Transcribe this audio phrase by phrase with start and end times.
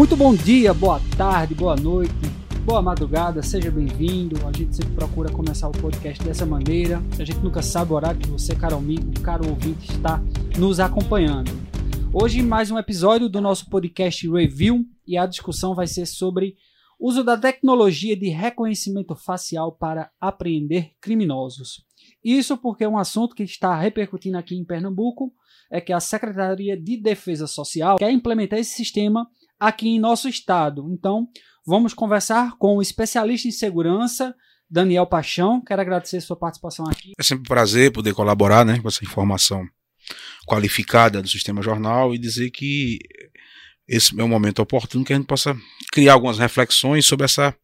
[0.00, 2.14] Muito bom dia, boa tarde, boa noite,
[2.64, 4.34] boa madrugada, seja bem-vindo.
[4.46, 7.02] A gente sempre procura começar o podcast dessa maneira.
[7.18, 10.18] A gente nunca sabe o horário que você, caro amigo, caro ouvinte, está
[10.58, 11.50] nos acompanhando.
[12.14, 16.56] Hoje, mais um episódio do nosso podcast Review e a discussão vai ser sobre
[16.98, 21.84] uso da tecnologia de reconhecimento facial para apreender criminosos.
[22.24, 25.30] Isso porque é um assunto que está repercutindo aqui em Pernambuco
[25.70, 29.28] é que a Secretaria de Defesa Social quer implementar esse sistema
[29.60, 30.88] aqui em nosso estado.
[30.90, 31.28] Então,
[31.66, 34.34] vamos conversar com o especialista em segurança,
[34.68, 35.62] Daniel Paixão.
[35.62, 37.12] Quero agradecer sua participação aqui.
[37.18, 39.64] É sempre um prazer poder colaborar né, com essa informação
[40.46, 42.98] qualificada do Sistema Jornal e dizer que
[43.86, 45.56] esse é um momento oportuno que a gente possa
[45.92, 47.54] criar algumas reflexões sobre essa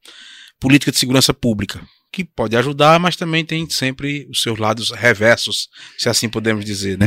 [0.59, 1.81] política de segurança pública,
[2.13, 6.99] que pode ajudar, mas também tem sempre os seus lados reversos, se assim podemos dizer,
[6.99, 7.07] né?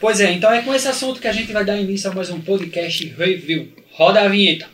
[0.00, 2.28] Pois é, então é com esse assunto que a gente vai dar início a mais
[2.28, 3.72] um podcast review.
[3.98, 4.70] Roda a vinheta.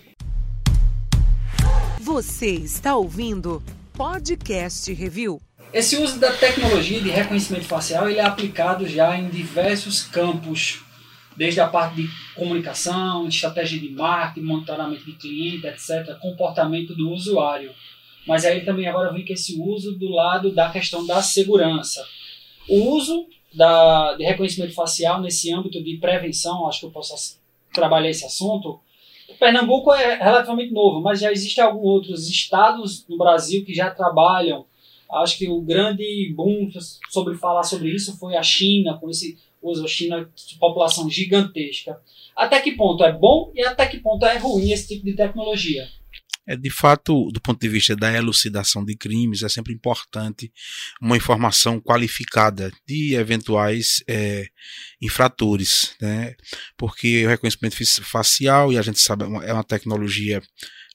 [1.99, 3.63] Você está ouvindo
[3.95, 5.41] Podcast Review.
[5.73, 10.85] Esse uso da tecnologia de reconhecimento facial ele é aplicado já em diversos campos,
[11.35, 17.73] desde a parte de comunicação, estratégia de marketing, monitoramento de cliente, etc., comportamento do usuário.
[18.29, 22.07] Mas aí também agora vem com esse uso do lado da questão da segurança.
[22.69, 27.41] O uso da, de reconhecimento facial nesse âmbito de prevenção, acho que eu posso
[27.73, 28.85] trabalhar esse assunto.
[29.39, 34.67] Pernambuco é relativamente novo, mas já existem alguns outros estados no Brasil que já trabalham.
[35.11, 36.69] Acho que o grande boom
[37.11, 41.99] sobre falar sobre isso foi a China, com esse uso China de população gigantesca.
[42.37, 45.89] Até que ponto é bom e até que ponto é ruim esse tipo de tecnologia?
[46.47, 50.53] É, de fato, do ponto de vista da elucidação de crimes, é sempre importante
[51.01, 54.47] uma informação qualificada de eventuais é,
[55.01, 56.35] infratores, né?
[56.77, 60.43] porque o reconhecimento facial, e a gente sabe, é uma tecnologia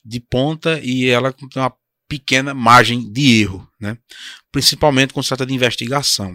[0.04, 1.74] de ponta e ela tem uma
[2.08, 3.98] pequena margem de erro, né?
[4.52, 6.32] principalmente quando se trata de investigação.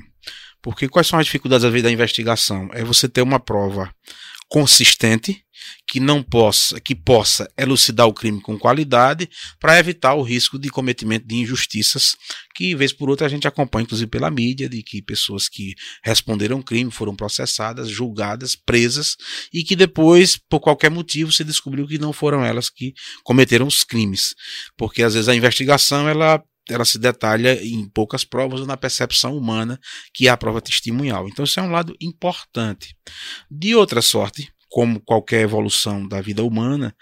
[0.61, 2.69] Porque quais são as dificuldades da investigação?
[2.73, 3.93] É você ter uma prova
[4.49, 5.44] consistente
[5.87, 9.29] que não possa que possa elucidar o crime com qualidade
[9.59, 12.15] para evitar o risco de cometimento de injustiças
[12.53, 16.61] que vez por outra a gente acompanha inclusive pela mídia de que pessoas que responderam
[16.61, 19.15] crime foram processadas, julgadas, presas
[19.53, 22.93] e que depois por qualquer motivo se descobriu que não foram elas que
[23.23, 24.33] cometeram os crimes,
[24.77, 29.37] porque às vezes a investigação ela ela se detalha em poucas provas ou na percepção
[29.37, 29.79] humana,
[30.13, 31.27] que é a prova testemunhal.
[31.27, 32.97] Então, isso é um lado importante.
[33.49, 36.93] De outra sorte, como qualquer evolução da vida humana,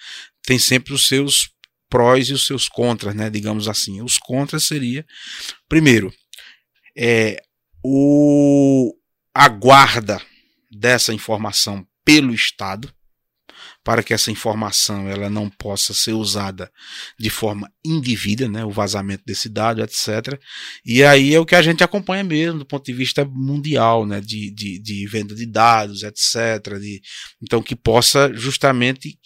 [0.44, 1.50] tem sempre os seus
[1.90, 3.32] prós e os seus contras, né?
[3.32, 4.00] Digamos assim.
[4.00, 5.04] Os contras seria,
[5.68, 6.14] primeiro,
[6.96, 7.42] é,
[7.84, 8.94] o,
[9.34, 10.22] a guarda
[10.72, 12.94] dessa informação pelo Estado,
[13.84, 16.72] para que essa informação ela não possa ser usada
[17.20, 20.40] de forma indevida, né, o vazamento desse dado, etc.
[20.86, 24.22] E aí é o que a gente acompanha mesmo do ponto de vista mundial, né,
[24.22, 26.80] de, de, de venda de dados, etc.
[26.80, 27.02] De,
[27.42, 29.20] então que possa justamente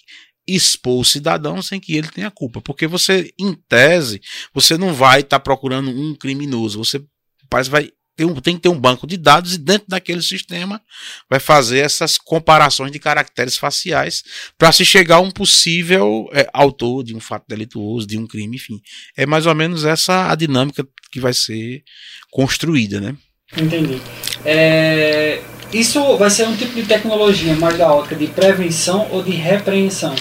[0.48, 4.22] expor o cidadão sem que ele tenha culpa, porque você, em tese,
[4.54, 7.04] você não vai estar tá procurando um criminoso, você
[7.50, 10.82] parece vai tem, um, tem que ter um banco de dados e dentro daquele sistema
[11.30, 14.24] vai fazer essas comparações de caracteres faciais
[14.58, 18.58] para se chegar a um possível é, autor de um fato delituoso, de um crime,
[18.58, 18.82] enfim.
[19.16, 21.84] É mais ou menos essa a dinâmica que vai ser
[22.32, 23.16] construída, né?
[23.56, 24.02] Entendi.
[24.44, 25.42] É,
[25.72, 30.16] isso vai ser um tipo de tecnologia mais da ótica de prevenção ou de repreensão?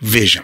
[0.00, 0.42] Veja,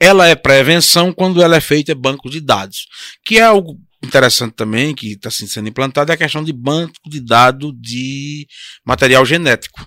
[0.00, 2.86] ela é prevenção quando ela é feita banco de dados,
[3.24, 7.20] que é algo interessante também, que está sendo implantado, é a questão de banco de
[7.20, 8.46] dados de
[8.84, 9.86] material genético.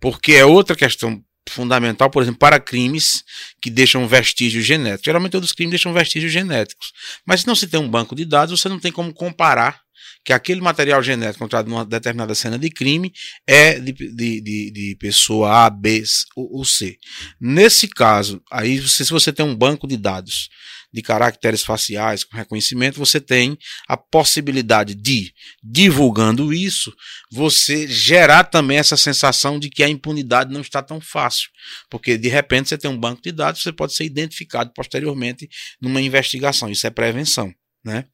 [0.00, 3.22] Porque é outra questão fundamental, por exemplo, para crimes
[3.60, 5.04] que deixam vestígios genéticos.
[5.04, 6.92] Geralmente todos os crimes deixam vestígios genéticos.
[7.26, 9.80] Mas se não se tem um banco de dados, você não tem como comparar
[10.24, 13.12] que aquele material genético encontrado numa determinada cena de crime
[13.46, 16.02] é de, de, de, de pessoa A, B
[16.36, 16.98] ou C.
[17.40, 20.48] Nesse caso, aí você, se você tem um banco de dados
[20.92, 23.56] de caracteres faciais com reconhecimento, você tem
[23.88, 26.92] a possibilidade de, divulgando isso,
[27.30, 31.48] você gerar também essa sensação de que a impunidade não está tão fácil.
[31.88, 35.48] Porque de repente você tem um banco de dados, você pode ser identificado posteriormente
[35.80, 36.68] numa investigação.
[36.68, 37.54] Isso é prevenção.
[37.82, 38.04] Né?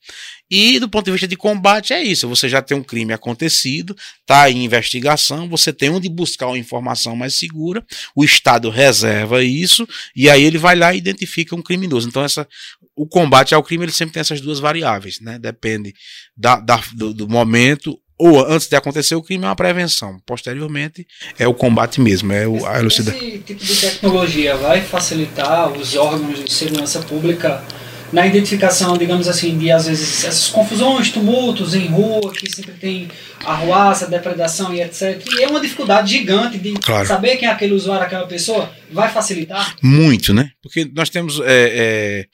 [0.48, 3.96] E do ponto de vista de combate é isso, você já tem um crime acontecido,
[4.20, 7.84] está em investigação, você tem onde buscar uma informação mais segura,
[8.14, 12.06] o Estado reserva isso e aí ele vai lá e identifica um criminoso.
[12.08, 12.46] Então essa,
[12.94, 15.36] o combate ao crime ele sempre tem essas duas variáveis, né?
[15.36, 15.92] depende
[16.36, 20.18] da, da do, do momento ou antes de acontecer o crime é uma prevenção.
[20.24, 21.06] Posteriormente
[21.38, 23.20] é o combate mesmo, é o, a elucidação.
[23.20, 27.64] Esse tipo de tecnologia vai facilitar os órgãos de segurança pública
[28.12, 33.08] na identificação, digamos assim, de às vezes essas confusões, tumultos em rua, que sempre tem
[33.44, 35.22] arruaça, depredação e etc.
[35.38, 37.06] E é uma dificuldade gigante de Claro.
[37.06, 39.76] saber quem é aquele usuário, aquela pessoa, vai facilitar.
[39.82, 40.50] Muito, né?
[40.62, 42.24] Porque nós temos, é, é,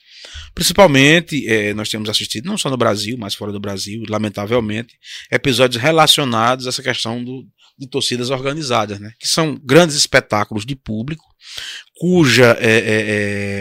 [0.53, 4.93] principalmente, é, nós temos assistido, não só no Brasil, mas fora do Brasil, lamentavelmente,
[5.31, 7.45] episódios relacionados a essa questão do,
[7.77, 9.11] de torcidas organizadas, né?
[9.19, 11.23] Que são grandes espetáculos de público,
[11.95, 12.79] cuja é, é,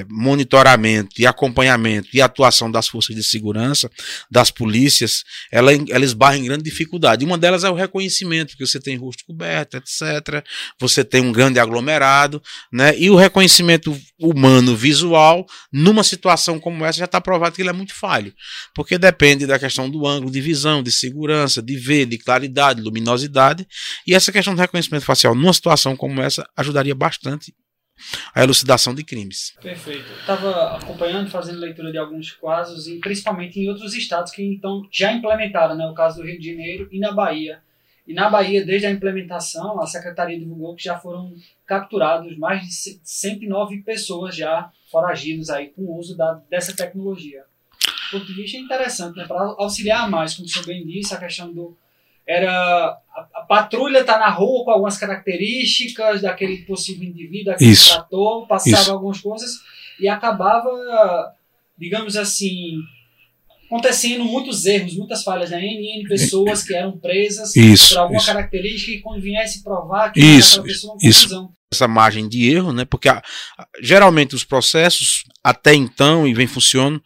[0.01, 3.91] é, monitoramento e acompanhamento e atuação das forças de segurança,
[4.31, 7.25] das polícias, ela, ela esbarra em grande dificuldade.
[7.25, 10.45] Uma delas é o reconhecimento, porque você tem rosto coberto, etc.
[10.81, 12.43] Você tem um grande aglomerado,
[12.73, 12.99] né?
[12.99, 17.73] E o reconhecimento humano visual, numa situação como essa, já está provado que ele é
[17.73, 18.35] muito falho.
[18.75, 23.67] Porque depende da questão do ângulo de visão, de segurança, de ver, de claridade, luminosidade.
[24.07, 27.55] E essa questão do reconhecimento facial, numa situação como essa, ajudaria bastante
[28.35, 29.55] a elucidação de crimes.
[29.61, 30.11] Perfeito.
[30.21, 35.13] Estava acompanhando, fazendo leitura de alguns casos, e principalmente em outros estados que então já
[35.13, 35.87] implementaram, né?
[35.87, 37.63] O caso do Rio de Janeiro e na Bahia.
[38.07, 41.35] E na Bahia, desde a implementação, a Secretaria divulgou que já foram
[41.65, 47.45] capturados mais de 109 pessoas já foragidos aí com o uso da, dessa tecnologia.
[48.11, 49.27] Do ponto de vista é interessante, né?
[49.27, 51.77] Para auxiliar mais, como o senhor bem disse, a questão do
[52.27, 57.93] era a, a patrulha tá na rua com algumas características daquele possível indivíduo, daquele Isso.
[57.93, 58.93] trator, passava Isso.
[58.93, 59.51] algumas coisas
[60.01, 60.71] e acabava,
[61.79, 62.77] digamos assim,
[63.67, 65.61] acontecendo muitos erros, muitas falhas, né?
[65.65, 68.27] N, N pessoas que eram presas Isso, por alguma isso.
[68.27, 71.21] característica e quando viesse provar que Isso, aquela pessoa uma isso.
[71.23, 71.53] confusão.
[71.73, 72.85] essa margem de erro, né?
[72.85, 73.23] Porque a-
[73.81, 77.03] geralmente os processos até então e vem funcionando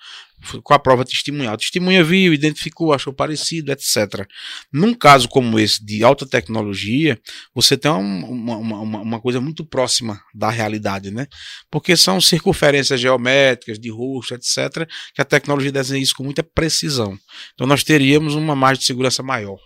[0.62, 1.54] com a prova testemunhal.
[1.54, 4.26] A testemunha viu, identificou, achou parecido, etc.
[4.72, 7.18] Num caso como esse de alta tecnologia,
[7.54, 11.26] você tem um- uma, uma, uma- coisa muito próxima da realidade, né?
[11.70, 14.88] Porque são circunferências geométricas de rosto, etc.
[15.14, 17.18] Que a tecnologia desenha isso com muita precisão.
[17.54, 19.58] Então nós teríamos uma margem de segurança maior.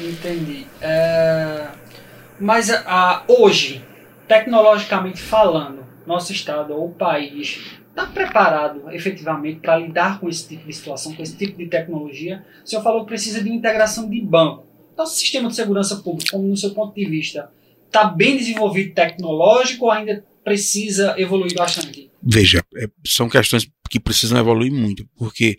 [0.00, 0.66] Entendi.
[0.80, 1.68] É,
[2.40, 3.82] Mas a- a- hoje,
[4.28, 10.72] tecnologicamente falando, nosso estado ou país está preparado efetivamente para lidar com esse tipo de
[10.74, 12.44] situação, com esse tipo de tecnologia?
[12.62, 14.66] O senhor falou que precisa de integração de banco.
[14.92, 17.50] Então, o sistema de segurança pública, como no seu ponto de vista,
[17.86, 22.10] está bem desenvolvido tecnológico ou ainda precisa evoluir bastante?
[22.22, 25.58] Veja, é, são questões que precisam evoluir muito, porque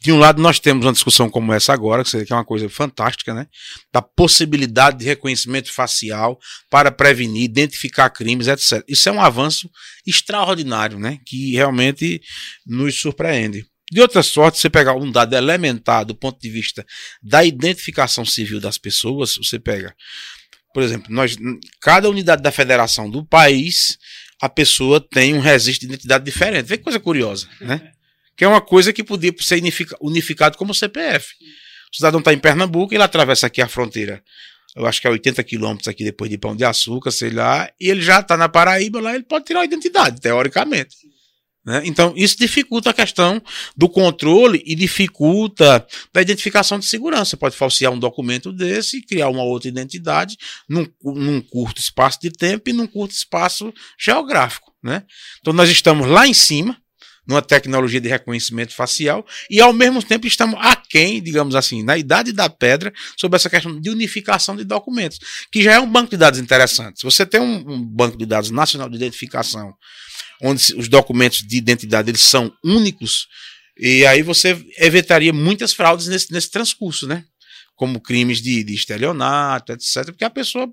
[0.00, 3.34] de um lado nós temos uma discussão como essa agora, que é uma coisa fantástica,
[3.34, 3.46] né?
[3.92, 6.38] Da possibilidade de reconhecimento facial
[6.70, 8.82] para prevenir, identificar crimes, etc.
[8.88, 9.70] Isso é um avanço
[10.06, 11.18] extraordinário, né?
[11.26, 12.20] Que realmente
[12.66, 13.66] nos surpreende.
[13.92, 16.86] De outra sorte, você pegar um dado elementar do ponto de vista
[17.22, 19.94] da identificação civil das pessoas, você pega,
[20.72, 21.36] por exemplo, nós,
[21.80, 23.98] cada unidade da federação do país
[24.40, 26.66] a pessoa tem um registro de identidade diferente.
[26.66, 27.92] Vê que coisa curiosa, né?
[28.40, 31.34] Que é uma coisa que podia ser unifica- unificado como CPF.
[31.92, 34.24] O cidadão está em Pernambuco, ele atravessa aqui a fronteira,
[34.74, 37.90] eu acho que é 80 quilômetros aqui depois de Pão de Açúcar, sei lá, e
[37.90, 40.96] ele já está na Paraíba, lá ele pode tirar a identidade, teoricamente.
[41.66, 41.82] né?
[41.84, 43.42] Então, isso dificulta a questão
[43.76, 47.26] do controle e dificulta da identificação de segurança.
[47.32, 52.18] Você pode falsear um documento desse e criar uma outra identidade num, num curto espaço
[52.22, 53.70] de tempo e num curto espaço
[54.02, 54.72] geográfico.
[54.82, 55.02] Né?
[55.42, 56.80] Então, nós estamos lá em cima,
[57.30, 62.32] numa tecnologia de reconhecimento facial, e ao mesmo tempo estamos aquém, digamos assim, na idade
[62.32, 65.20] da pedra, sobre essa questão de unificação de documentos,
[65.52, 66.98] que já é um banco de dados interessante.
[66.98, 69.72] Se você tem um, um banco de dados nacional de identificação,
[70.42, 73.28] onde os documentos de identidade eles são únicos,
[73.78, 77.24] e aí você evitaria muitas fraudes nesse, nesse transcurso, né?
[77.76, 80.06] Como crimes de, de estelionato, etc.
[80.06, 80.68] Porque a pessoa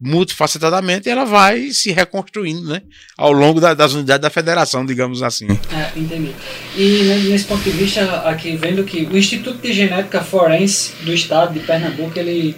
[0.00, 2.82] multifacetadamente ela vai se reconstruindo, né?
[3.16, 5.46] Ao longo da- das unidades da federação, digamos assim.
[5.72, 6.32] É, entendi.
[6.76, 11.12] E né, nesse ponto de vista, aqui vendo que o Instituto de Genética Forense do
[11.12, 12.54] Estado de Pernambuco, ele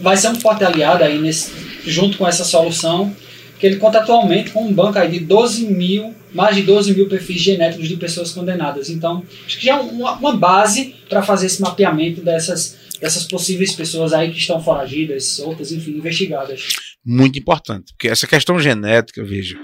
[0.00, 1.52] vai ser um forte aliado aí nesse,
[1.86, 3.14] junto com essa solução,
[3.58, 7.08] que ele conta atualmente com um banco aí de 12 mil, mais de 12 mil
[7.08, 8.90] perfis genéticos de pessoas condenadas.
[8.90, 13.72] Então, acho que já é uma, uma base para fazer esse mapeamento dessas, dessas possíveis
[13.72, 16.68] pessoas aí que estão foragidas, soltas, enfim, investigadas.
[17.04, 17.92] Muito importante.
[17.92, 19.58] Porque essa questão genética, veja,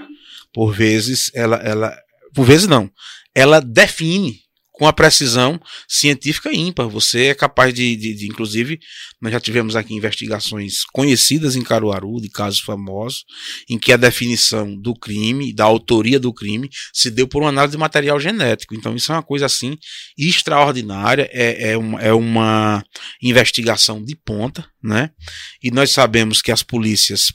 [0.53, 1.55] por vezes, ela.
[1.55, 1.97] ela
[2.33, 2.91] por vezes não.
[3.33, 4.41] Ela define
[4.79, 5.59] com a precisão
[5.89, 6.87] científica ímpar.
[6.87, 8.79] Você é capaz de, de, de, inclusive,
[9.21, 13.25] nós já tivemos aqui investigações conhecidas em Caruaru, de casos famosos,
[13.69, 17.73] em que a definição do crime, da autoria do crime, se deu por uma análise
[17.73, 18.73] de material genético.
[18.73, 19.75] Então, isso é uma coisa assim
[20.17, 22.81] extraordinária, é, é, uma, é uma
[23.21, 25.09] investigação de ponta, né?
[25.61, 27.33] E nós sabemos que as polícias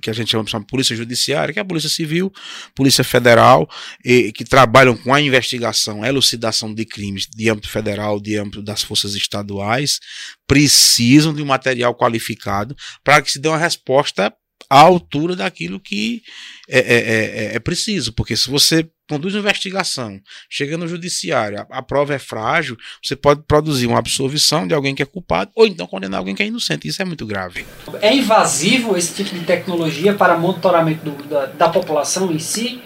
[0.00, 2.32] que a gente chama de polícia judiciária, que é a polícia civil,
[2.74, 3.68] polícia federal,
[4.04, 8.62] e, que trabalham com a investigação, a elucidação de crimes de âmbito federal, de âmbito
[8.62, 9.98] das forças estaduais,
[10.46, 14.32] precisam de um material qualificado para que se dê uma resposta
[14.70, 16.22] à altura daquilo que
[16.68, 21.78] é, é, é, é preciso, porque se você conduz uma investigação, chega no judiciário, a,
[21.78, 25.66] a, prova é frágil, você pode produzir uma absolvição de alguém que é culpado ou
[25.66, 26.88] então condenar alguém que é inocente.
[26.88, 27.66] Isso é muito grave.
[28.00, 32.80] É invasivo esse tipo de tecnologia para monitoramento do, da, da, população em si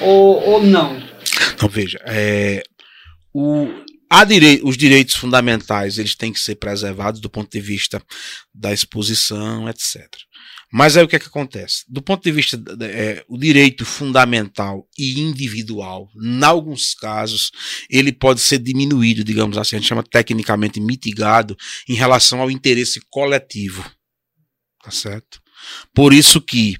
[0.00, 1.02] ou, ou não?
[1.54, 2.62] Então, veja, é,
[3.34, 3.68] o,
[4.28, 8.00] direi os direitos fundamentais eles têm que ser preservados do ponto de vista
[8.54, 10.06] da exposição, etc.
[10.72, 11.84] Mas aí o que é que acontece?
[11.86, 17.50] Do ponto de vista é, o direito fundamental e individual, em alguns casos,
[17.90, 21.54] ele pode ser diminuído, digamos assim, a gente chama tecnicamente mitigado
[21.86, 23.84] em relação ao interesse coletivo.
[24.82, 25.42] Tá certo?
[25.94, 26.78] Por isso que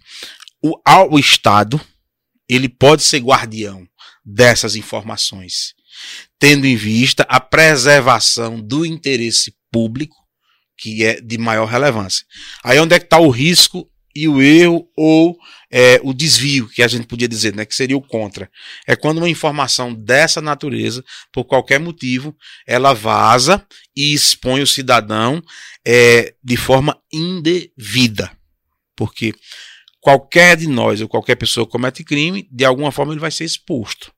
[0.62, 0.80] o,
[1.10, 1.78] o Estado
[2.48, 3.86] ele pode ser guardião
[4.24, 5.74] dessas informações,
[6.38, 10.21] tendo em vista a preservação do interesse público
[10.82, 12.26] que é de maior relevância.
[12.64, 15.38] Aí onde é que está o risco e o erro ou
[15.70, 18.50] é, o desvio, que a gente podia dizer, né, que seria o contra.
[18.84, 22.36] É quando uma informação dessa natureza, por qualquer motivo,
[22.66, 23.64] ela vaza
[23.96, 25.40] e expõe o cidadão
[25.86, 28.36] é, de forma indevida.
[28.96, 29.32] Porque
[30.00, 33.44] qualquer de nós ou qualquer pessoa que comete crime, de alguma forma ele vai ser
[33.44, 34.12] exposto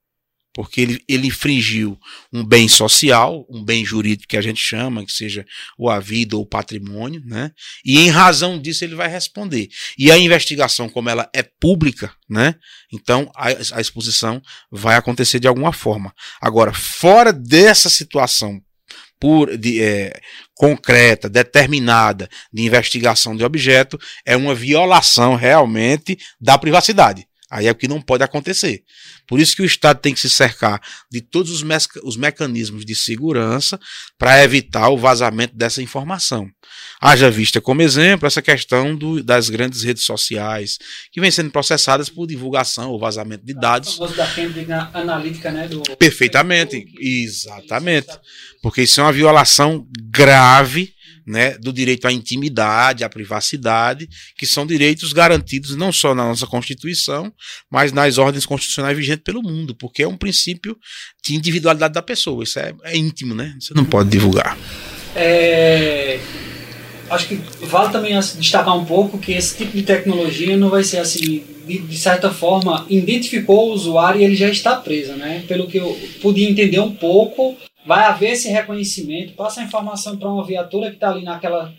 [0.54, 1.98] porque ele, ele infringiu
[2.32, 5.44] um bem social, um bem jurídico que a gente chama, que seja
[5.76, 7.50] o a vida ou o patrimônio, né?
[7.84, 9.68] E em razão disso ele vai responder.
[9.98, 12.54] E a investigação, como ela é pública, né?
[12.92, 16.14] Então a, a exposição vai acontecer de alguma forma.
[16.40, 18.62] Agora, fora dessa situação
[19.18, 20.12] por, de, é,
[20.54, 27.26] concreta, determinada de investigação de objeto, é uma violação realmente da privacidade.
[27.50, 28.82] Aí é o que não pode acontecer.
[29.26, 32.84] Por isso que o Estado tem que se cercar de todos os, me os mecanismos
[32.84, 33.78] de segurança
[34.18, 36.48] para evitar o vazamento dessa informação.
[37.00, 40.78] Haja vista como exemplo essa questão do, das grandes redes sociais,
[41.12, 43.98] que vêm sendo processadas por divulgação ou vazamento de dados.
[44.16, 45.68] da Cambridge Analytica, né?
[45.68, 45.82] Do...
[45.96, 48.08] Perfeitamente, exatamente.
[48.62, 50.93] Porque isso é uma violação grave
[51.26, 56.46] né, do direito à intimidade, à privacidade, que são direitos garantidos não só na nossa
[56.46, 57.32] Constituição,
[57.70, 60.76] mas nas ordens constitucionais vigentes pelo mundo, porque é um princípio
[61.24, 62.44] de individualidade da pessoa.
[62.44, 63.56] Isso é, é íntimo, né?
[63.58, 64.56] Você não pode divulgar.
[65.16, 66.18] É,
[67.10, 70.98] acho que vale também destacar um pouco que esse tipo de tecnologia não vai ser
[70.98, 75.44] assim, de, de, certa forma, identificou o usuário e ele já está preso, né?
[75.46, 80.28] Pelo que eu pude entender um pouco, vai haver esse reconhecimento, passa a informação para
[80.28, 81.74] uma viatura que está ali naquela,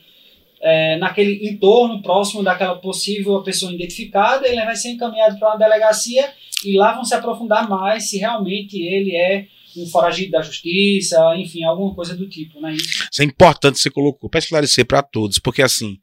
[0.61, 6.31] é, naquele entorno próximo daquela possível pessoa identificada, ele vai ser encaminhado para uma delegacia
[6.63, 9.47] e lá vão se aprofundar mais se realmente ele é
[9.77, 12.75] um foragido da justiça, enfim, alguma coisa do tipo, né?
[12.75, 15.97] Isso é importante você colocou, para esclarecer para todos, porque assim,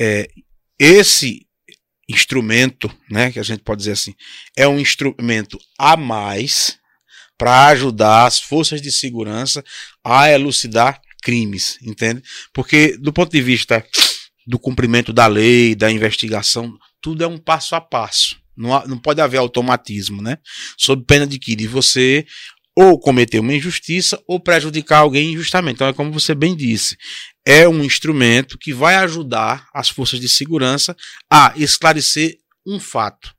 [0.00, 0.26] é,
[0.78, 1.46] esse
[2.08, 4.14] instrumento, né, que a gente pode dizer assim,
[4.56, 6.78] é um instrumento a mais
[7.38, 9.64] para ajudar as forças de segurança
[10.04, 12.22] a elucidar crimes, entende?
[12.52, 13.84] Porque do ponto de vista
[14.46, 18.40] do cumprimento da lei, da investigação, tudo é um passo a passo.
[18.56, 20.38] Não, há, não pode haver automatismo, né?
[20.76, 22.26] Sob pena de que de você
[22.74, 25.76] ou cometer uma injustiça ou prejudicar alguém injustamente.
[25.76, 26.96] Então é como você bem disse,
[27.44, 30.96] é um instrumento que vai ajudar as forças de segurança
[31.30, 33.34] a esclarecer um fato.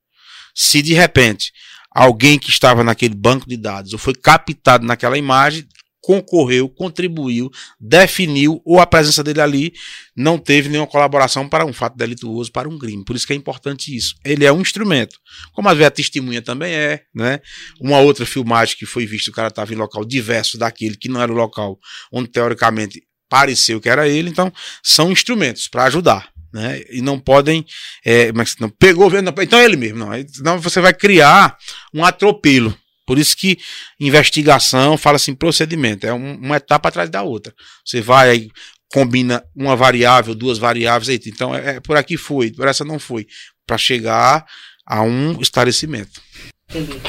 [0.54, 1.52] Se de repente
[1.94, 5.68] alguém que estava naquele banco de dados ou foi captado naquela imagem,
[6.04, 9.74] concorreu, contribuiu, definiu ou a presença dele ali
[10.16, 13.06] não teve nenhuma colaboração para um fato delituoso, para um crime.
[13.06, 14.14] Por isso que é importante isso.
[14.26, 15.18] Ele é um instrumento.
[15.54, 17.40] Como a testemunha também é, né?
[17.80, 21.22] Uma outra filmagem que foi vista, o cara estava em local diverso daquele que não
[21.22, 21.80] era o local
[22.12, 24.52] onde teoricamente pareceu que era ele, então
[24.84, 26.82] são instrumentos para ajudar né?
[26.90, 27.66] E não podem,
[28.06, 30.12] é, mas não pegou, então é ele mesmo, não.
[30.28, 31.58] Senão você vai criar
[31.94, 32.78] um atropelo.
[33.06, 33.58] Por isso que
[34.00, 37.54] investigação fala assim procedimento, é um, uma etapa atrás da outra.
[37.84, 38.52] Você vai aí
[38.94, 43.26] combina uma variável, duas variáveis, então é, é, por aqui foi, por essa não foi,
[43.66, 44.46] para chegar
[44.86, 46.22] a um esclarecimento.
[46.70, 47.02] Entendi.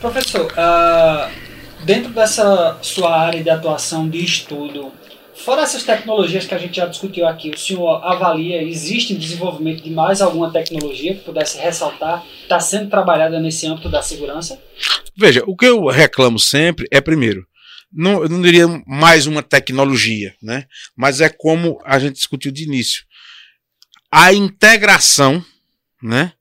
[0.00, 4.92] Professor, uh, dentro dessa sua área de atuação de estudo,
[5.36, 9.90] fora essas tecnologias que a gente já discutiu aqui, o senhor avalia, existe desenvolvimento de
[9.90, 14.60] mais alguma tecnologia que pudesse ressaltar, está sendo trabalhada nesse âmbito da segurança?
[15.16, 17.46] Veja, o que eu reclamo sempre é, primeiro,
[17.92, 20.64] não, eu não diria mais uma tecnologia, né?
[20.96, 23.04] mas é como a gente discutiu de início.
[24.10, 25.44] A integração,
[26.02, 26.32] né?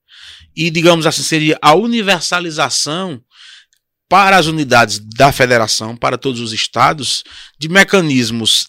[0.56, 3.22] e digamos assim, seria a universalização
[4.08, 7.24] para as unidades da federação, para todos os estados,
[7.58, 8.68] de mecanismos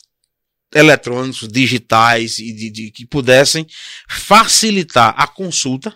[0.76, 3.66] eletrônicos, digitais e de, de, que pudessem
[4.08, 5.94] facilitar a consulta,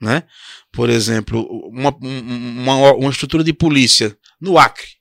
[0.00, 0.24] né?
[0.70, 4.96] Por exemplo, uma, uma, uma estrutura de polícia no Acre,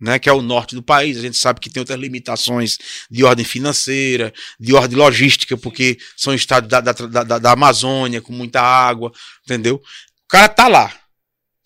[0.00, 1.18] né, que é o norte do país.
[1.18, 2.78] A gente sabe que tem outras limitações
[3.10, 8.32] de ordem financeira, de ordem logística, porque são estados da, da, da, da Amazônia com
[8.32, 9.10] muita água,
[9.44, 9.76] entendeu?
[9.76, 10.99] O cara tá lá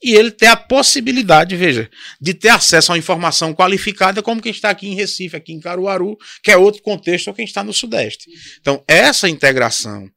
[0.03, 1.89] e ele tem a possibilidade, veja,
[2.21, 5.61] de ter acesso a uma informação qualificada, como quem está aqui em Recife, aqui em
[5.61, 8.31] Caruaru, que é outro contexto, ou quem está no Sudeste.
[8.61, 10.09] Então, essa integração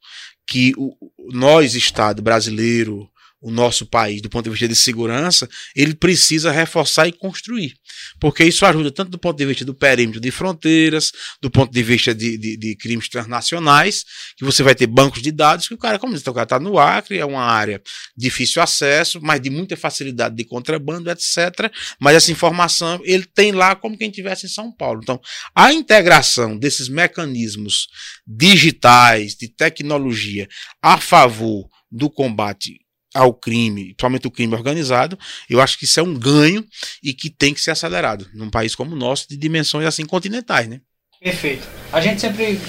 [0.48, 0.94] que o,
[1.32, 7.08] nós, Estado brasileiro, o nosso país, do ponto de vista de segurança, ele precisa reforçar
[7.08, 7.76] e construir.
[8.20, 11.84] Porque isso ajuda tanto do ponto de vista do perímetro de fronteiras, do ponto de
[11.84, 14.04] vista de, de, de crimes transnacionais,
[14.36, 16.60] que você vai ter bancos de dados que o cara, como diz, o cara está
[16.60, 17.82] no Acre, é uma área
[18.16, 21.72] difícil acesso, mas de muita facilidade de contrabando, etc.
[22.00, 25.02] Mas essa informação ele tem lá como quem tivesse em São Paulo.
[25.04, 25.22] Então,
[25.54, 27.88] a integração desses mecanismos
[28.26, 30.48] digitais, de tecnologia,
[30.82, 35.18] a favor do combate ao crime, principalmente o crime organizado,
[35.50, 36.66] eu acho que isso é um ganho
[37.02, 40.68] e que tem que ser acelerado num país como o nosso, de dimensões assim continentais,
[40.68, 40.82] né?
[41.20, 41.68] Perfeito.
[41.92, 42.60] A gente sempre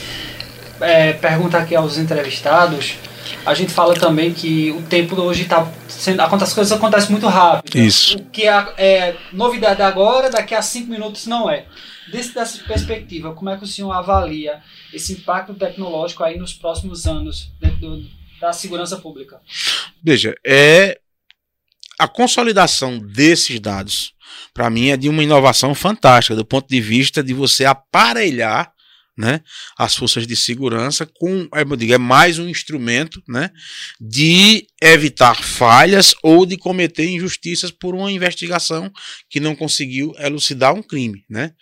[0.81, 2.97] é, pergunta aqui aos entrevistados,
[3.45, 6.21] a gente fala também que o tempo hoje está sendo.
[6.23, 7.77] As coisas acontecem muito rápido.
[7.77, 8.17] Isso.
[8.17, 11.67] O que é, é novidade agora, daqui a cinco minutos não é.
[12.11, 14.63] Desse, dessa perspectiva, como é que o senhor avalia
[14.95, 19.41] esse impacto tecnológico aí nos próximos anos dentro do, da segurança pública?
[20.03, 20.99] Veja, é
[21.99, 24.13] a consolidação desses dados,
[24.55, 28.73] para mim, é de uma inovação fantástica, do ponto de vista de você aparelhar
[29.19, 29.41] né,
[29.77, 33.51] as forças de segurança com, é, digo, é mais um instrumento né,
[34.01, 38.89] de evitar falhas ou de cometer injustiças por uma investigação
[39.29, 41.25] que não conseguiu elucidar um crime.
[41.29, 41.53] Né?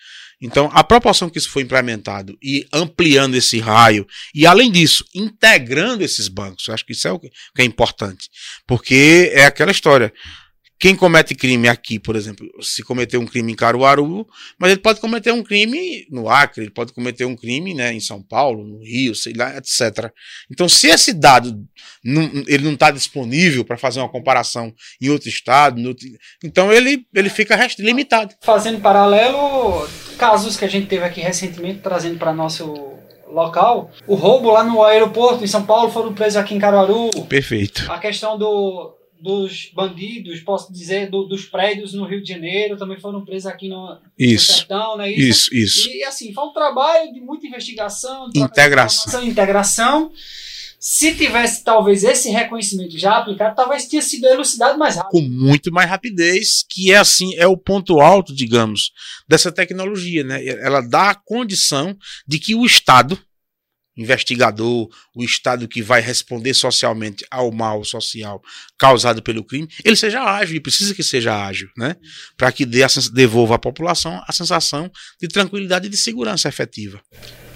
[0.40, 6.05] Então, a proporção que isso foi implementado e ampliando esse raio, e além disso, integrando
[6.05, 8.29] esses bancos, eu acho que isso é o que é importante.
[8.66, 10.12] Porque é aquela história.
[10.79, 14.27] Quem comete crime aqui, por exemplo, se cometer um crime em Caruaru,
[14.59, 18.01] mas ele pode cometer um crime no Acre, ele pode cometer um crime né, em
[18.01, 20.12] São Paulo, no Rio, sei lá, etc.
[20.51, 21.66] Então, se esse dado
[22.05, 26.07] não, ele não está disponível para fazer uma comparação em outro estado, outro,
[26.44, 28.35] então ele, ele fica limitado.
[28.42, 32.94] Fazendo paralelo, casos que a gente teve aqui recentemente, trazendo para nosso
[33.29, 37.11] local, o roubo lá no aeroporto em São Paulo foram presos aqui em Caruaru.
[37.29, 37.90] Perfeito.
[37.90, 43.00] A questão do dos bandidos, posso dizer, do, dos prédios no Rio de Janeiro, também
[43.00, 44.52] foram presos aqui no, isso.
[44.52, 45.11] no Sertão, né?
[45.11, 45.88] Isso, isso.
[45.90, 49.24] E assim, foi um trabalho de muita investigação, de integração.
[49.24, 50.12] integração.
[50.78, 55.10] Se tivesse talvez esse reconhecimento já aplicado, talvez tinha sido elucidado mais rápido.
[55.10, 58.92] Com muito mais rapidez, que é assim, é o ponto alto, digamos,
[59.28, 60.44] dessa tecnologia, né?
[60.44, 63.18] Ela dá a condição de que o Estado,
[63.96, 68.42] investigador, o Estado que vai responder socialmente ao mal social
[68.78, 71.96] causado pelo crime, ele seja ágil e precisa que seja ágil, né?
[72.36, 77.00] Para que dê a, devolva à população a sensação de tranquilidade e de segurança efetiva.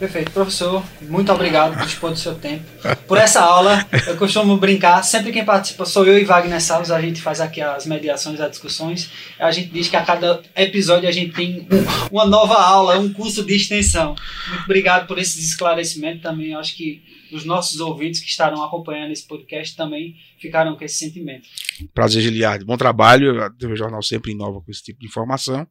[0.01, 0.83] Perfeito, professor.
[1.03, 2.65] Muito obrigado por dispor do seu tempo.
[3.07, 6.99] Por essa aula, eu costumo brincar, sempre quem participa sou eu e Wagner Salles, a
[7.03, 9.11] gente faz aqui as mediações, as discussões.
[9.39, 11.69] A gente diz que a cada episódio a gente tem
[12.11, 14.17] uma nova aula, um curso de extensão.
[14.49, 16.55] Muito obrigado por esse esclarecimento também.
[16.55, 17.03] Acho que
[17.35, 21.49] os nossos ouvintes que estarão acompanhando esse podcast também ficaram com esse sentimento.
[21.95, 22.65] Prazer, Giliardo.
[22.65, 23.35] Bom trabalho.
[23.63, 25.67] O jornal sempre inova com esse tipo de informação.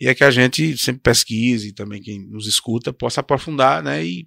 [0.00, 4.26] E é que a gente sempre pesquise, também quem nos escuta possa aprofundar né, e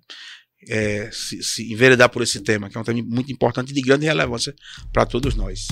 [0.70, 3.82] é, se, se enveredar por esse tema, que é um tema muito importante e de
[3.82, 4.54] grande relevância
[4.92, 5.68] para todos nós.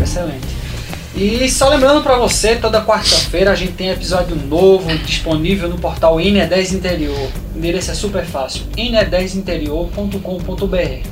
[0.00, 0.81] Excelente.
[1.14, 6.16] E só lembrando para você, toda quarta-feira a gente tem episódio novo disponível no portal
[6.16, 7.28] INE10 Interior.
[7.54, 11.06] O endereço é super fácil, ine10interior.com.br.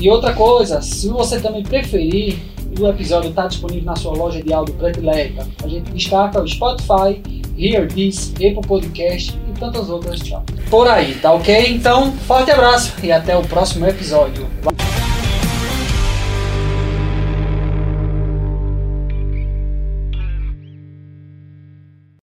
[0.00, 2.38] E outra coisa, se você também preferir,
[2.78, 5.48] o episódio está disponível na sua loja de áudio predileta.
[5.62, 7.20] A gente destaca o Spotify,
[7.60, 10.20] Here This, Apple Podcast tantas outras
[10.70, 11.66] por aí, tá ok?
[11.68, 14.46] Então, forte abraço e até o próximo episódio.